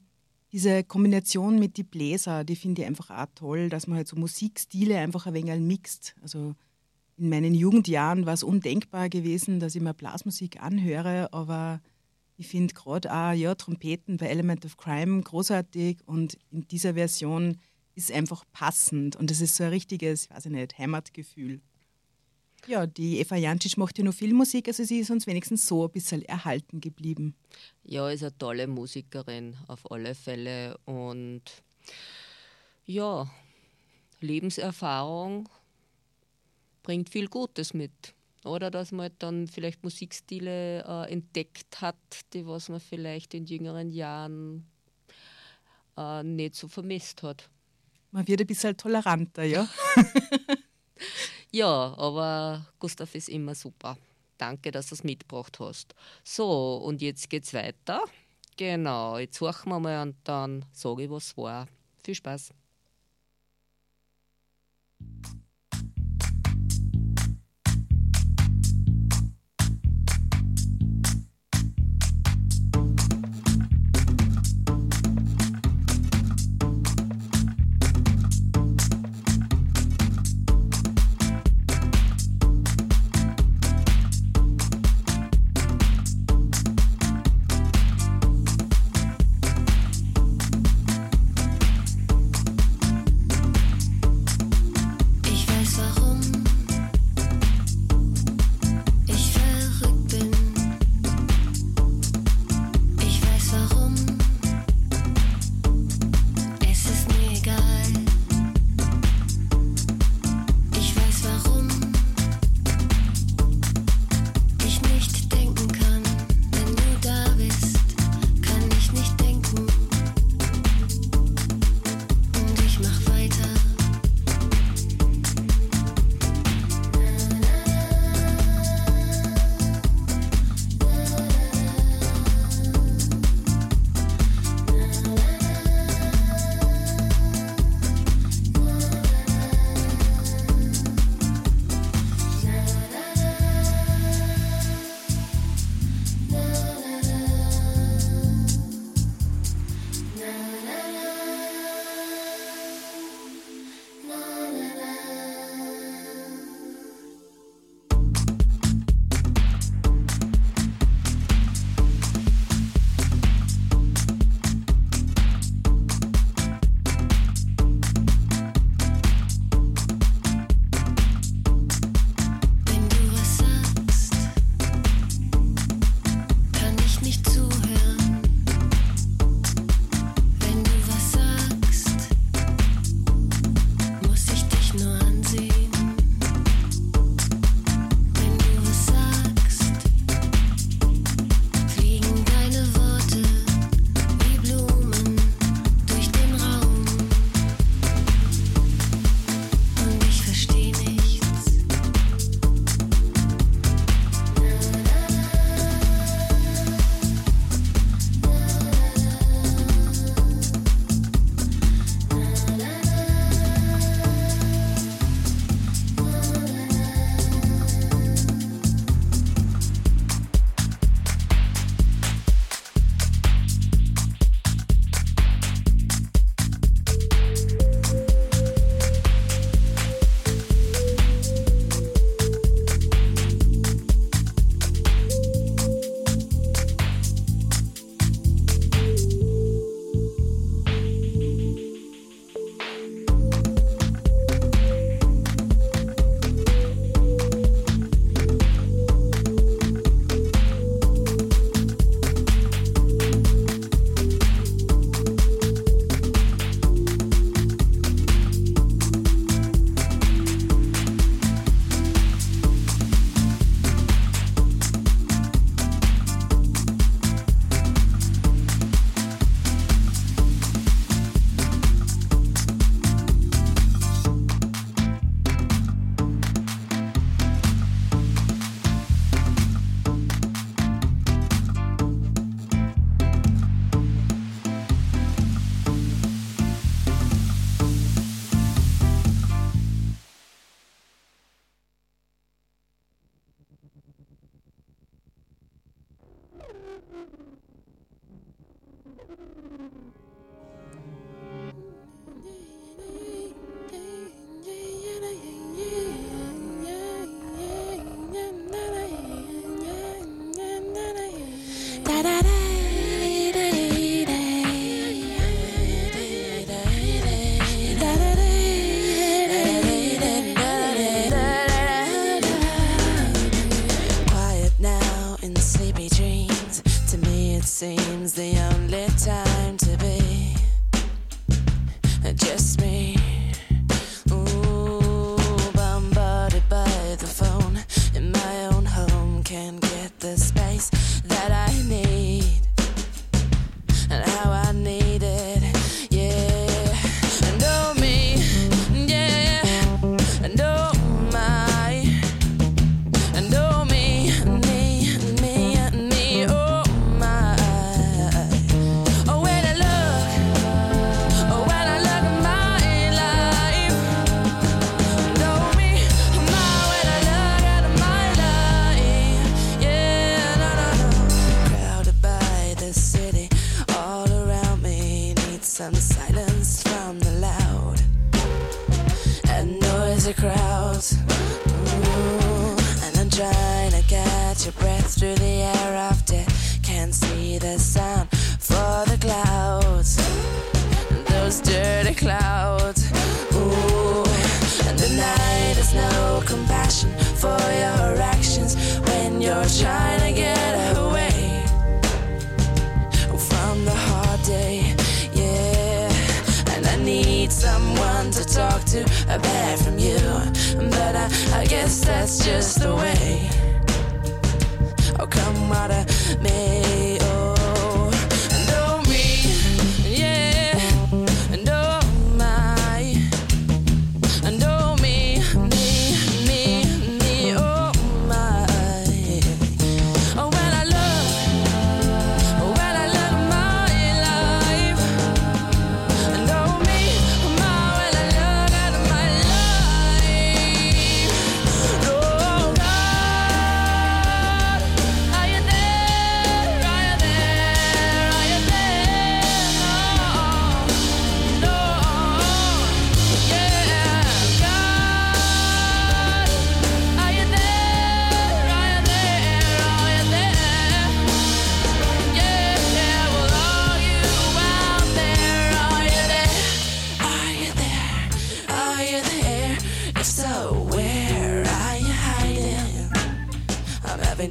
diese 0.52 0.84
Kombination 0.84 1.58
mit 1.58 1.76
die 1.76 1.82
Bläser, 1.82 2.44
die 2.44 2.54
finde 2.54 2.82
ich 2.82 2.87
einfach 2.87 3.10
auch 3.10 3.26
toll, 3.34 3.68
dass 3.68 3.88
man 3.88 3.96
halt 3.96 4.06
so 4.06 4.14
Musikstile 4.14 4.98
einfach 4.98 5.26
ein 5.26 5.34
wenig 5.34 5.58
mixt. 5.58 6.14
Also 6.22 6.54
in 7.16 7.28
meinen 7.28 7.52
Jugendjahren 7.52 8.26
war 8.26 8.34
es 8.34 8.44
undenkbar 8.44 9.08
gewesen, 9.08 9.58
dass 9.58 9.74
ich 9.74 9.82
mir 9.82 9.92
Blasmusik 9.92 10.62
anhöre, 10.62 11.32
aber 11.32 11.80
ich 12.37 12.49
finde 12.49 12.75
gerade 12.75 13.12
auch 13.12 13.33
ja, 13.33 13.55
Trompeten 13.55 14.16
bei 14.16 14.27
Element 14.27 14.64
of 14.64 14.77
Crime 14.77 15.23
großartig 15.23 15.99
und 16.07 16.38
in 16.51 16.66
dieser 16.68 16.94
Version 16.94 17.59
ist 17.94 18.11
einfach 18.11 18.44
passend 18.53 19.16
und 19.16 19.31
es 19.31 19.40
ist 19.40 19.57
so 19.57 19.64
ein 19.64 19.70
richtiges, 19.70 20.25
ich 20.25 20.31
weiß 20.31 20.47
ich 20.47 20.53
nicht, 20.53 20.79
Heimatgefühl. 20.79 21.61
Ja, 22.66 22.87
die 22.87 23.20
Eva 23.20 23.37
Jancic 23.37 23.77
macht 23.77 23.99
ja 23.99 24.05
noch 24.05 24.14
viel 24.14 24.33
Musik, 24.33 24.68
also 24.68 24.85
sie 24.85 24.99
ist 24.99 25.11
uns 25.11 25.27
wenigstens 25.27 25.66
so 25.66 25.85
ein 25.85 25.92
bisschen 25.92 26.23
erhalten 26.23 26.81
geblieben. 26.81 27.35
Ja, 27.85 28.09
ist 28.09 28.23
eine 28.23 28.37
tolle 28.38 28.66
Musikerin 28.66 29.57
auf 29.68 29.90
alle 29.90 30.14
Fälle 30.14 30.79
und 30.87 31.42
ja, 32.87 33.31
Lebenserfahrung 34.20 35.49
bringt 36.83 37.11
viel 37.11 37.29
Gutes 37.29 37.75
mit. 37.75 38.13
Oder 38.45 38.71
dass 38.71 38.92
man 38.92 39.05
halt 39.05 39.15
dann 39.19 39.49
vielleicht 39.49 39.83
Musikstile 39.83 40.85
äh, 40.85 41.13
entdeckt 41.13 41.81
hat, 41.81 41.97
die 42.33 42.47
was 42.47 42.69
man 42.69 42.81
vielleicht 42.81 43.35
in 43.35 43.47
jüngeren 43.47 43.90
Jahren 43.90 44.67
äh, 45.97 46.23
nicht 46.23 46.55
so 46.55 46.69
vermisst 46.69 47.23
hat. 47.23 47.49
Man 48.11 48.29
wird 48.29 48.42
ein 48.42 48.47
bisschen 48.47 48.77
toleranter, 48.77 49.42
ja? 49.45 49.69
Ja, 51.55 51.95
aber 51.97 52.67
Gustav 52.81 53.15
ist 53.15 53.29
immer 53.29 53.55
super. 53.55 53.97
Danke, 54.38 54.73
dass 54.73 54.88
du 54.88 54.97
es 54.97 55.05
mitgebracht 55.05 55.61
hast. 55.61 55.95
So, 56.25 56.79
und 56.79 57.01
jetzt 57.01 57.31
geht's 57.31 57.55
weiter. 57.55 58.03
Genau, 58.57 59.19
jetzt 59.19 59.40
horchen 59.40 59.71
wir 59.71 59.79
mal 59.79 60.03
und 60.03 60.17
dann 60.25 60.65
sage 60.73 61.05
ich, 61.05 61.11
was 61.11 61.37
war. 61.37 61.69
Viel 62.03 62.17
Spaß. 62.17 62.53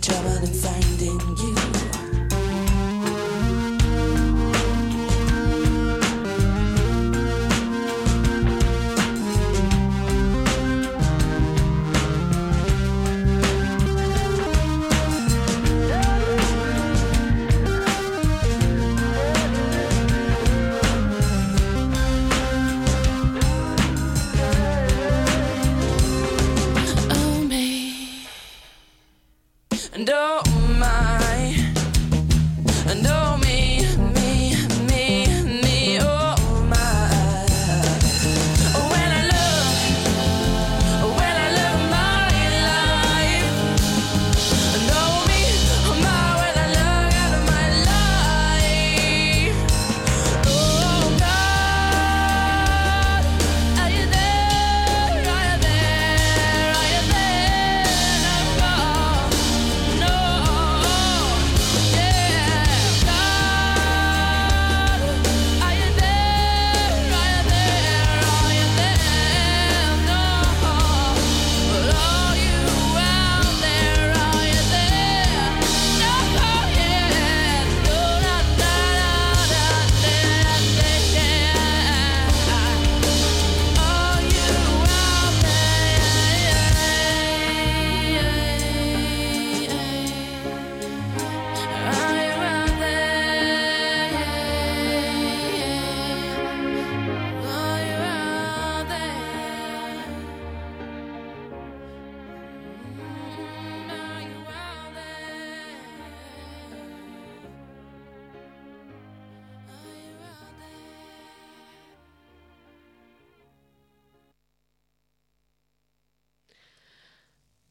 trouble 0.04 0.36
in 0.44 0.54
finding 0.54 1.38
you. 1.38 1.43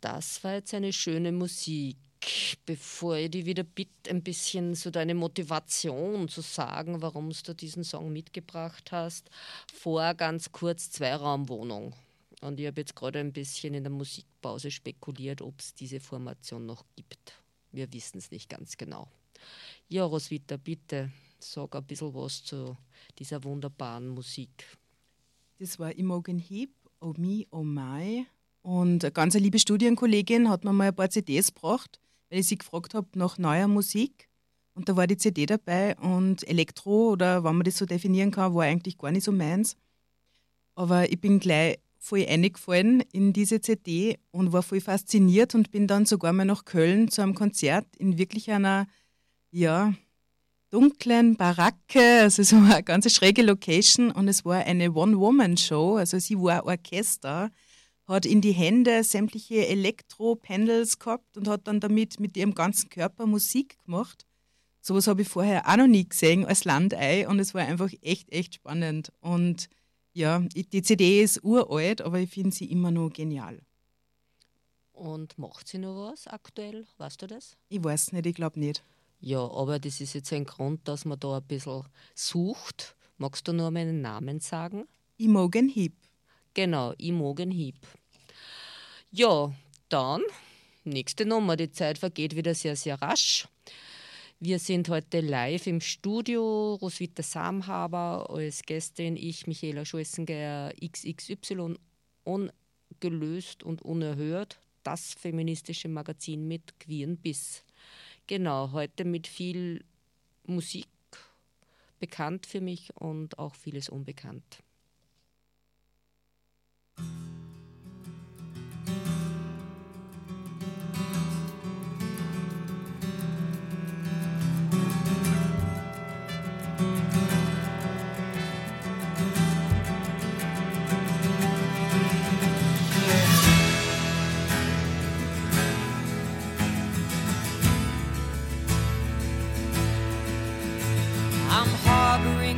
das 0.02 0.42
war 0.44 0.54
jetzt 0.54 0.74
eine 0.74 0.92
schöne 0.92 1.32
Musik. 1.32 1.96
Bevor 2.66 3.16
ich 3.16 3.30
dich 3.30 3.46
wieder 3.46 3.64
bitte, 3.64 4.10
ein 4.10 4.22
bisschen 4.22 4.76
so 4.76 4.90
deine 4.90 5.14
Motivation 5.14 6.28
zu 6.28 6.40
sagen, 6.40 7.02
warum 7.02 7.30
du 7.30 7.54
diesen 7.54 7.82
Song 7.82 8.12
mitgebracht 8.12 8.92
hast, 8.92 9.28
vor 9.72 10.14
ganz 10.14 10.52
kurz 10.52 10.90
Zweiraumwohnung. 10.90 11.94
Und 12.40 12.60
ich 12.60 12.66
habe 12.66 12.80
jetzt 12.80 12.94
gerade 12.94 13.18
ein 13.18 13.32
bisschen 13.32 13.74
in 13.74 13.82
der 13.82 13.92
Musikpause 13.92 14.70
spekuliert, 14.70 15.40
ob 15.42 15.58
es 15.58 15.74
diese 15.74 15.98
Formation 15.98 16.66
noch 16.66 16.84
gibt. 16.94 17.34
Wir 17.72 17.92
wissen 17.92 18.18
es 18.18 18.30
nicht 18.30 18.48
ganz 18.48 18.76
genau. 18.76 19.08
Ja, 19.88 20.04
Roswitha, 20.04 20.56
bitte 20.58 21.10
sag 21.40 21.74
ein 21.74 21.84
bisschen 21.84 22.14
was 22.14 22.44
zu 22.44 22.76
dieser 23.18 23.42
wunderbaren 23.42 24.08
Musik. 24.08 24.78
Das 25.58 25.78
war 25.78 25.96
Imogen 25.96 26.38
Heap, 26.38 26.70
Oh 27.00 27.14
Me, 27.16 27.46
Oh 27.50 27.64
My 27.64 28.26
und 28.62 29.04
eine 29.04 29.12
ganz 29.12 29.34
liebe 29.34 29.58
Studienkollegin 29.58 30.48
hat 30.48 30.64
mir 30.64 30.72
mal 30.72 30.88
ein 30.88 30.94
paar 30.94 31.10
CDs 31.10 31.52
gebracht, 31.52 32.00
weil 32.30 32.38
ich 32.40 32.46
sie 32.46 32.58
gefragt 32.58 32.94
habe 32.94 33.08
nach 33.14 33.36
neuer 33.38 33.68
Musik. 33.68 34.28
Und 34.74 34.88
da 34.88 34.96
war 34.96 35.06
die 35.06 35.16
CD 35.16 35.46
dabei 35.46 35.96
und 35.96 36.48
Elektro, 36.48 37.10
oder 37.10 37.44
wenn 37.44 37.56
man 37.56 37.64
das 37.64 37.76
so 37.76 37.84
definieren 37.84 38.30
kann, 38.30 38.54
war 38.54 38.64
eigentlich 38.64 38.96
gar 38.96 39.10
nicht 39.10 39.24
so 39.24 39.32
meins. 39.32 39.76
Aber 40.74 41.10
ich 41.10 41.20
bin 41.20 41.40
gleich 41.40 41.78
voll 41.98 42.24
eingefallen 42.26 43.02
in 43.12 43.32
diese 43.32 43.60
CD 43.60 44.18
und 44.30 44.52
war 44.52 44.62
voll 44.62 44.80
fasziniert 44.80 45.54
und 45.54 45.70
bin 45.70 45.86
dann 45.86 46.06
sogar 46.06 46.32
mal 46.32 46.44
nach 46.44 46.64
Köln 46.64 47.08
zu 47.08 47.22
einem 47.22 47.34
Konzert 47.34 47.86
in 47.96 48.16
wirklich 48.16 48.50
einer, 48.50 48.86
ja, 49.50 49.92
dunklen 50.70 51.36
Baracke. 51.36 52.22
Also 52.22 52.42
es 52.42 52.52
war 52.52 52.64
eine 52.64 52.82
ganz 52.82 53.12
schräge 53.12 53.42
Location 53.42 54.10
und 54.10 54.26
es 54.26 54.44
war 54.44 54.64
eine 54.64 54.92
One-Woman-Show. 54.92 55.96
Also 55.96 56.18
sie 56.18 56.38
war 56.38 56.64
Orchester 56.64 57.50
hat 58.12 58.26
in 58.26 58.40
die 58.40 58.52
Hände 58.52 59.04
sämtliche 59.04 59.66
Elektro-Pendels 59.66 60.98
gehabt 60.98 61.36
und 61.36 61.48
hat 61.48 61.66
dann 61.66 61.80
damit 61.80 62.20
mit 62.20 62.36
ihrem 62.36 62.54
ganzen 62.54 62.88
Körper 62.88 63.26
Musik 63.26 63.78
gemacht. 63.84 64.26
Sowas 64.80 65.06
habe 65.06 65.22
ich 65.22 65.28
vorher 65.28 65.68
auch 65.68 65.76
noch 65.76 65.86
nie 65.86 66.08
gesehen 66.08 66.44
als 66.44 66.64
Landei 66.64 67.28
und 67.28 67.38
es 67.38 67.54
war 67.54 67.62
einfach 67.62 67.90
echt, 68.00 68.32
echt 68.32 68.56
spannend. 68.56 69.12
Und 69.20 69.68
ja, 70.12 70.40
die 70.40 70.82
CD 70.82 71.22
ist 71.22 71.44
uralt, 71.44 72.02
aber 72.02 72.18
ich 72.18 72.30
finde 72.30 72.50
sie 72.50 72.70
immer 72.70 72.90
noch 72.90 73.10
genial. 73.10 73.60
Und 74.92 75.38
macht 75.38 75.68
sie 75.68 75.78
noch 75.78 76.10
was 76.10 76.26
aktuell? 76.26 76.86
Weißt 76.98 77.22
du 77.22 77.26
das? 77.26 77.56
Ich 77.68 77.82
weiß 77.82 78.12
nicht, 78.12 78.26
ich 78.26 78.34
glaube 78.34 78.58
nicht. 78.58 78.82
Ja, 79.20 79.38
aber 79.38 79.78
das 79.78 80.00
ist 80.00 80.14
jetzt 80.14 80.32
ein 80.32 80.44
Grund, 80.44 80.86
dass 80.88 81.04
man 81.04 81.18
da 81.18 81.36
ein 81.38 81.44
bisschen 81.44 81.84
sucht. 82.14 82.96
Magst 83.18 83.46
du 83.46 83.52
nur 83.52 83.70
meinen 83.70 84.00
Namen 84.00 84.40
sagen? 84.40 84.86
Imogen 85.16 85.68
Heap. 85.68 85.94
Genau, 86.54 86.92
Imogen 86.98 87.52
Heap. 87.52 87.76
Ja, 89.14 89.52
dann 89.90 90.22
nächste 90.84 91.26
Nummer. 91.26 91.56
Die 91.56 91.70
Zeit 91.70 91.98
vergeht 91.98 92.34
wieder 92.34 92.54
sehr, 92.54 92.76
sehr 92.76 92.94
rasch. 93.02 93.46
Wir 94.40 94.58
sind 94.58 94.88
heute 94.88 95.20
live 95.20 95.66
im 95.66 95.82
Studio. 95.82 96.76
Roswitha 96.76 97.22
Samhaber 97.22 98.30
als 98.30 98.62
Gästin, 98.62 99.18
ich, 99.18 99.46
Michaela 99.46 99.84
Scholzengeier, 99.84 100.72
XXY, 100.82 101.74
ungelöst 102.24 103.62
und 103.62 103.82
unerhört. 103.82 104.58
Das 104.82 105.12
feministische 105.12 105.90
Magazin 105.90 106.48
mit 106.48 106.80
queeren 106.80 107.18
Biss. 107.18 107.64
Genau, 108.26 108.72
heute 108.72 109.04
mit 109.04 109.26
viel 109.26 109.84
Musik 110.46 110.88
bekannt 111.98 112.46
für 112.46 112.62
mich 112.62 112.96
und 112.96 113.38
auch 113.38 113.56
vieles 113.56 113.90
unbekannt. 113.90 114.62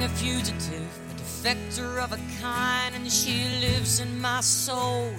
A 0.04 0.08
fugitive, 0.08 0.90
a 1.10 1.14
defector 1.14 2.04
of 2.04 2.12
a 2.12 2.18
kind, 2.42 2.94
and 2.94 3.10
she 3.10 3.44
lives 3.60 4.00
in 4.00 4.20
my 4.20 4.40
soul 4.42 5.10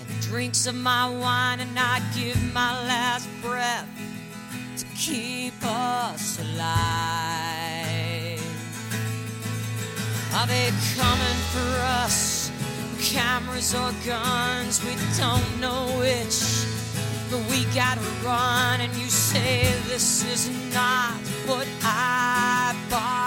and 0.00 0.20
drinks 0.20 0.66
of 0.66 0.74
my 0.74 1.08
wine, 1.08 1.60
and 1.60 1.78
I 1.78 2.02
give 2.12 2.36
my 2.52 2.72
last 2.88 3.28
breath 3.40 3.88
to 4.78 4.84
keep 4.96 5.54
us 5.62 6.40
alive. 6.40 6.66
Are 10.34 10.46
they 10.48 10.72
coming 10.96 11.38
for 11.54 11.70
us? 12.02 12.50
Cameras 13.00 13.74
or 13.76 13.92
guns, 14.04 14.82
we 14.84 14.96
don't 15.16 15.60
know 15.60 15.86
which. 16.00 16.66
But 17.30 17.48
we 17.48 17.64
gotta 17.72 18.00
run, 18.24 18.80
and 18.80 18.92
you 18.96 19.08
say 19.08 19.62
this 19.86 20.24
is 20.24 20.48
not 20.74 21.14
what 21.46 21.68
I 21.84 22.74
bargained 22.90 23.25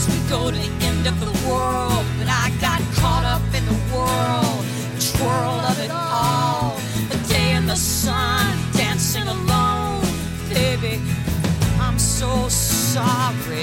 ourselves 0.00 0.08
we'd 0.08 0.30
go 0.30 0.50
to 0.50 0.56
the 0.56 0.84
end 0.84 1.06
of 1.06 1.18
the 1.20 1.48
world, 1.48 2.04
but 2.18 2.28
I 2.28 2.50
got 2.60 2.80
caught 2.94 3.24
up 3.24 3.42
in 3.54 3.64
the 3.66 3.78
whirl, 3.92 4.64
twirl 5.16 5.60
of 5.70 5.78
it 5.80 5.90
all. 5.90 6.76
A 7.10 7.28
day 7.28 7.52
in 7.54 7.66
the 7.66 7.76
sun, 7.76 8.56
dancing 8.72 9.26
alone, 9.28 10.04
baby. 10.48 11.00
I'm 11.80 11.98
so 11.98 12.48
sorry. 12.48 13.59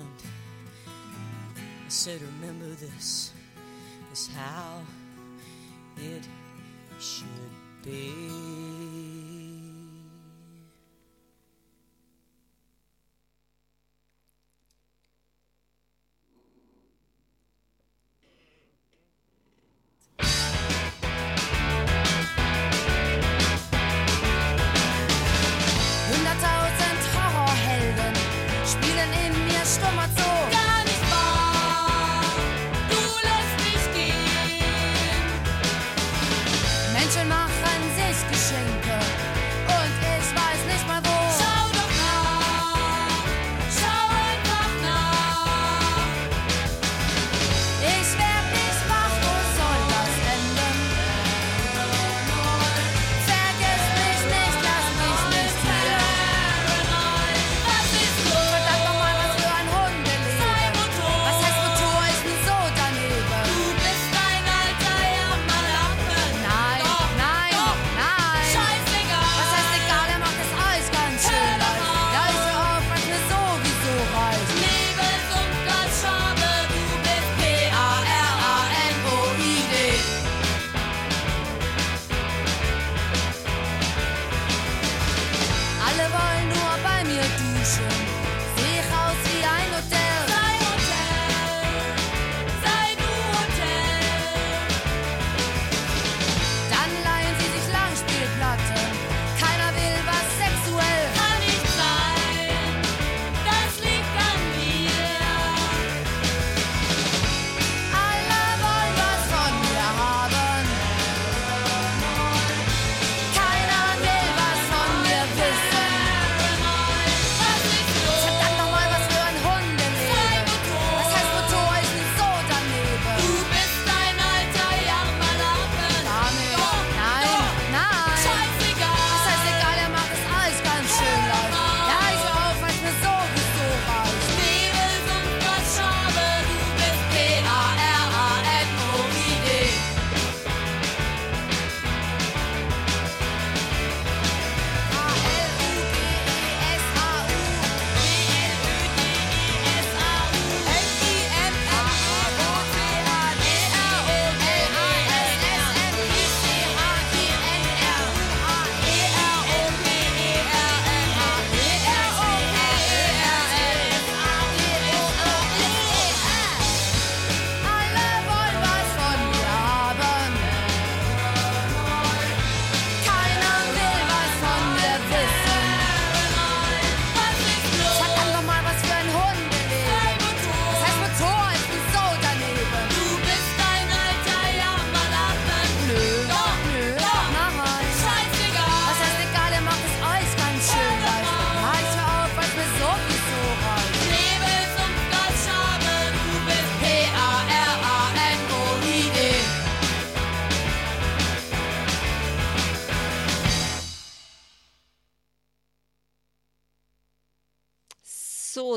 I 0.00 1.88
said, 1.88 2.20
Remember 2.40 2.66
this 2.66 3.32
is 4.12 4.28
how 4.34 4.80
it 5.96 6.24
should 7.00 7.24
be. 7.82 9.07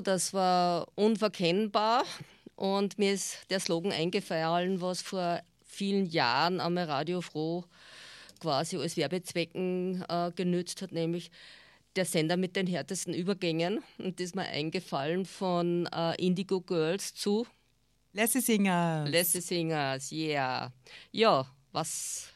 Das 0.02 0.34
war 0.34 0.88
unverkennbar 0.96 2.04
und 2.56 3.00
mir 3.00 3.14
ist 3.14 3.50
der 3.50 3.60
Slogan 3.60 3.92
eingefallen, 3.92 4.82
was 4.82 5.02
vor 5.02 5.42
vielen 5.64 6.06
Jahren 6.06 6.60
am 6.60 6.78
Radio 6.78 7.22
Froh 7.22 7.64
quasi 8.40 8.78
als 8.78 8.98
Werbezwecken 8.98 10.04
äh, 10.10 10.32
genützt 10.36 10.82
hat, 10.82 10.92
nämlich 10.92 11.32
der 11.96 12.06
Sender 12.06 12.38
mit 12.38 12.56
den 12.56 12.68
härtesten 12.68 13.14
Übergängen. 13.14 13.84
Und 13.98 14.20
das 14.20 14.28
ist 14.28 14.36
mir 14.36 14.44
eingefallen 14.44 15.26
von 15.26 15.88
äh, 15.88 16.16
Indigo 16.24 16.62
Girls 16.62 17.14
zu 17.14 17.46
Lassie 18.14 18.42
Singers. 18.42 19.10
Lassie 19.10 19.42
Singers, 19.42 20.12
yeah. 20.12 20.74
Ja, 21.12 21.46
was, 21.72 22.28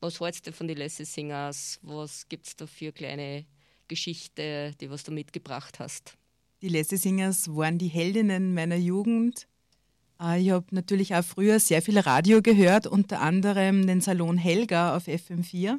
was 0.00 0.20
hältst 0.20 0.46
du 0.46 0.52
von 0.52 0.68
den 0.68 0.78
Lassie 0.78 1.04
Singers? 1.04 1.78
Was 1.82 2.26
gibt 2.28 2.46
es 2.46 2.56
da 2.56 2.66
für 2.66 2.92
kleine 2.92 3.44
Geschichte, 3.88 4.72
die 4.80 4.90
was 4.90 5.04
du 5.04 5.12
mitgebracht 5.12 5.78
hast? 5.80 6.14
Die 6.62 6.68
Lassie 6.68 6.96
Singers 6.96 7.54
waren 7.54 7.78
die 7.78 7.88
Heldinnen 7.88 8.54
meiner 8.54 8.76
Jugend. 8.76 9.46
Äh, 10.20 10.40
Ich 10.42 10.50
habe 10.50 10.66
natürlich 10.70 11.14
auch 11.14 11.24
früher 11.24 11.60
sehr 11.60 11.82
viel 11.82 11.98
Radio 11.98 12.42
gehört, 12.42 12.86
unter 12.86 13.20
anderem 13.20 13.86
den 13.86 14.00
Salon 14.00 14.38
Helga 14.38 14.96
auf 14.96 15.06
FM4. 15.06 15.78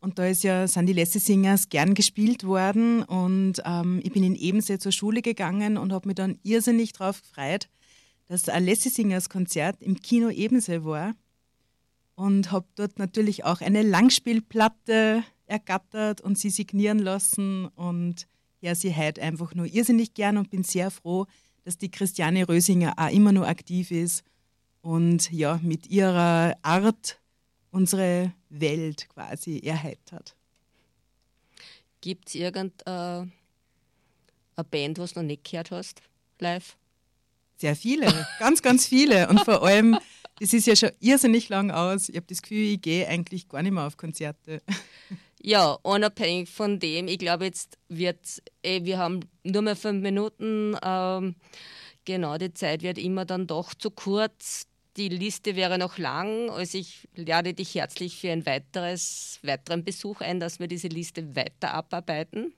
Und 0.00 0.18
da 0.18 0.26
ist 0.26 0.44
ja, 0.44 0.66
sind 0.66 0.86
die 0.86 0.94
Lassie 0.94 1.18
Singers 1.18 1.68
gern 1.68 1.94
gespielt 1.94 2.44
worden 2.44 3.02
und 3.02 3.60
ähm, 3.66 4.00
ich 4.02 4.12
bin 4.12 4.24
in 4.24 4.34
Ebensee 4.34 4.78
zur 4.78 4.92
Schule 4.92 5.20
gegangen 5.20 5.76
und 5.76 5.92
habe 5.92 6.08
mich 6.08 6.14
dann 6.14 6.38
irrsinnig 6.42 6.94
darauf 6.94 7.20
gefreut, 7.20 7.68
dass 8.26 8.48
ein 8.48 8.64
Lassie 8.64 8.88
Singers 8.88 9.28
Konzert 9.28 9.82
im 9.82 10.00
Kino 10.00 10.30
Ebensee 10.30 10.84
war 10.84 11.14
und 12.14 12.50
habe 12.50 12.66
dort 12.76 12.98
natürlich 12.98 13.44
auch 13.44 13.60
eine 13.60 13.82
Langspielplatte 13.82 15.22
ergattert 15.50 16.20
und 16.20 16.38
sie 16.38 16.50
signieren 16.50 16.98
lassen 16.98 17.66
und 17.68 18.26
ja, 18.60 18.74
sie 18.74 18.94
heute 18.94 19.22
einfach 19.22 19.54
nur 19.54 19.66
irrsinnig 19.66 20.14
gern 20.14 20.36
und 20.36 20.50
bin 20.50 20.62
sehr 20.62 20.90
froh, 20.90 21.26
dass 21.64 21.78
die 21.78 21.90
Christiane 21.90 22.48
Rösinger 22.48 22.94
auch 22.96 23.10
immer 23.10 23.32
noch 23.32 23.46
aktiv 23.46 23.90
ist 23.90 24.22
und 24.80 25.30
ja, 25.30 25.58
mit 25.62 25.88
ihrer 25.88 26.56
Art 26.62 27.20
unsere 27.70 28.32
Welt 28.48 29.08
quasi 29.08 29.60
erheitert. 29.60 30.36
Gibt 32.00 32.28
es 32.28 32.34
irgendeine 32.34 33.30
Band, 34.70 34.98
was 34.98 35.14
du 35.14 35.20
noch 35.20 35.26
nicht 35.26 35.44
gehört 35.44 35.70
hast, 35.70 36.00
live? 36.38 36.76
Sehr 37.56 37.76
viele, 37.76 38.26
ganz, 38.38 38.62
ganz 38.62 38.86
viele. 38.86 39.28
Und 39.28 39.40
vor 39.40 39.62
allem 39.62 39.98
Das 40.40 40.54
ist 40.54 40.66
ja 40.66 40.74
schon 40.74 40.90
irrsinnig 41.00 41.50
lang 41.50 41.70
aus. 41.70 42.08
Ich 42.08 42.16
habe 42.16 42.26
das 42.26 42.40
Gefühl, 42.40 42.64
ich 42.64 42.80
gehe 42.80 43.06
eigentlich 43.06 43.46
gar 43.46 43.62
nicht 43.62 43.72
mehr 43.72 43.86
auf 43.86 43.98
Konzerte. 43.98 44.62
Ja, 45.42 45.78
unabhängig 45.82 46.50
von 46.50 46.78
dem, 46.78 47.08
ich 47.08 47.18
glaube, 47.18 47.46
jetzt 47.46 47.78
wird 47.88 48.42
eh, 48.62 48.84
wir 48.84 48.98
haben 48.98 49.20
nur 49.42 49.62
mehr 49.62 49.76
fünf 49.76 50.02
Minuten. 50.02 50.76
Ähm, 50.82 51.36
genau, 52.04 52.36
die 52.36 52.52
Zeit 52.52 52.82
wird 52.82 52.98
immer 52.98 53.24
dann 53.24 53.46
doch 53.46 53.72
zu 53.72 53.90
kurz. 53.90 54.66
Die 54.98 55.08
Liste 55.08 55.56
wäre 55.56 55.78
noch 55.78 55.96
lang. 55.96 56.50
Also 56.50 56.76
ich 56.76 57.08
lade 57.14 57.54
dich 57.54 57.74
herzlich 57.74 58.18
für 58.18 58.30
ein 58.32 58.44
weiteres, 58.44 59.38
weiteren 59.42 59.82
Besuch 59.82 60.20
ein, 60.20 60.40
dass 60.40 60.60
wir 60.60 60.68
diese 60.68 60.88
Liste 60.88 61.34
weiter 61.34 61.72
abarbeiten. 61.72 62.52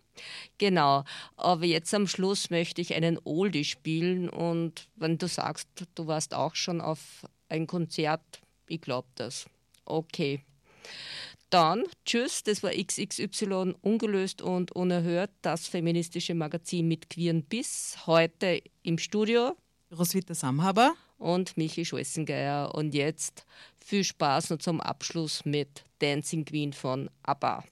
Genau, 0.59 1.05
aber 1.37 1.64
jetzt 1.64 1.95
am 1.95 2.07
Schluss 2.07 2.51
möchte 2.51 2.80
ich 2.80 2.95
einen 2.95 3.18
Oldie 3.24 3.64
spielen 3.64 4.28
und 4.28 4.89
wenn 4.97 5.18
du 5.18 5.26
sagst, 5.26 5.68
du 5.95 6.07
warst 6.07 6.35
auch 6.35 6.55
schon 6.55 6.80
auf 6.80 7.26
ein 7.49 7.66
Konzert, 7.66 8.43
ich 8.66 8.80
glaube 8.80 9.09
das. 9.14 9.47
Okay. 9.85 10.43
Dann, 11.53 11.84
tschüss, 12.07 12.42
das 12.44 12.62
war 12.62 12.70
XXY 12.70 13.74
ungelöst 13.82 14.40
und 14.40 14.72
unerhört, 14.72 15.30
das 15.42 15.66
feministische 15.66 16.32
Magazin 16.34 16.88
mit 16.88 17.11
queeren 17.11 17.44
Biss. 17.44 17.98
Heute 18.07 18.62
im 18.82 18.96
Studio 18.96 19.55
Roswitha 19.94 20.32
Samhaber 20.32 20.94
und 21.18 21.59
Michi 21.59 21.84
Scholzengeier. 21.84 22.74
Und 22.74 22.94
jetzt 22.94 23.44
viel 23.84 24.03
Spaß 24.03 24.48
noch 24.48 24.61
zum 24.61 24.80
Abschluss 24.80 25.44
mit 25.44 25.84
Dancing 25.98 26.46
Queen 26.46 26.72
von 26.72 27.11
ABBA. 27.22 27.64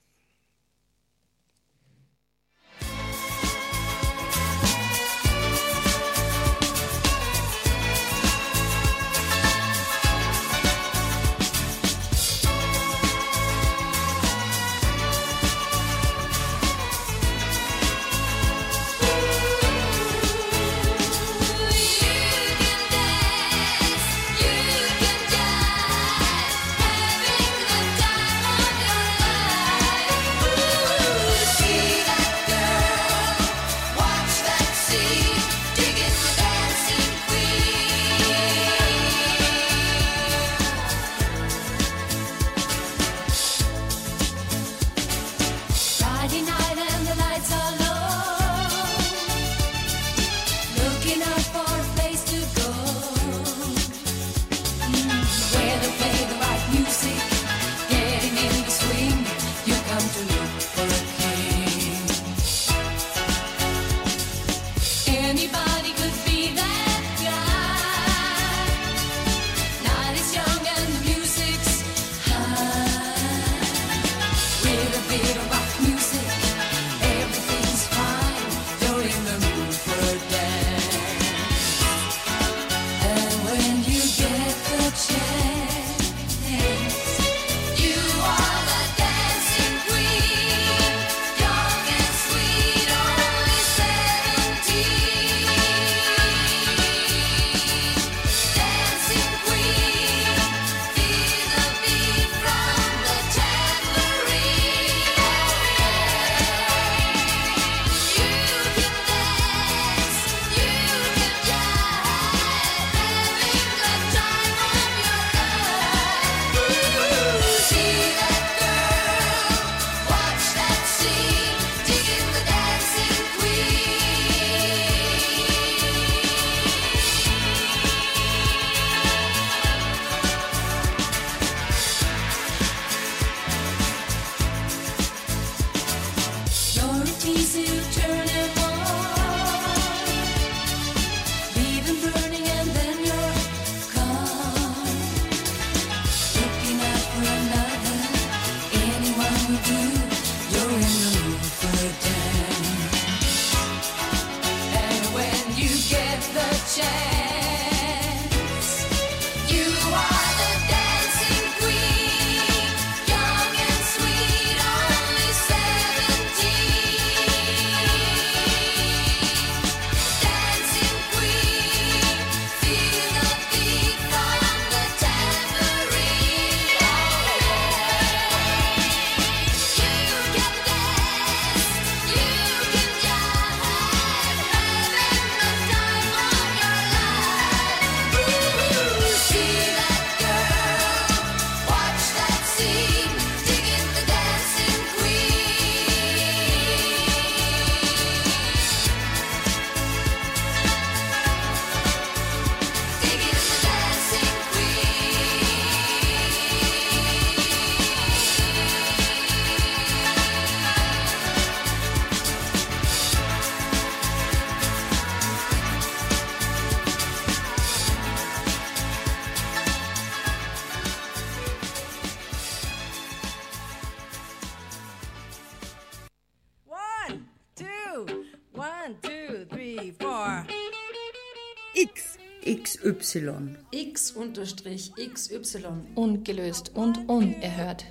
X-XY. 233.71 235.65
Ungelöst 235.95 236.71
und 236.75 237.09
unerhört. 237.09 237.85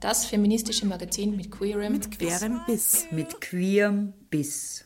Das 0.00 0.26
feministische 0.26 0.84
Magazin 0.84 1.34
mit 1.34 1.50
queerem 1.50 1.94
Mit 1.94 2.18
querem 2.18 2.60
Biss. 2.66 3.06
Mit 3.10 3.40
queerem 3.40 4.12
Biss. 4.28 4.84